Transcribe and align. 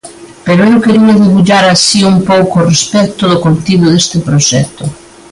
Pero 0.45 0.61
eu 0.71 0.81
quería 0.85 1.17
debullar 1.23 1.65
así 1.67 1.99
un 2.13 2.19
pouco 2.31 2.57
respecto 2.71 3.23
do 3.31 3.37
contido 3.45 3.85
deste 3.89 4.17
proxecto. 4.27 4.83